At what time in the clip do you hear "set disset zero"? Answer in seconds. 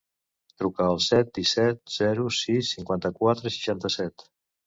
1.07-2.25